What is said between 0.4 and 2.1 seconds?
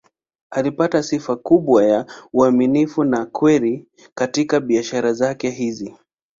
Alipata sifa kubwa ya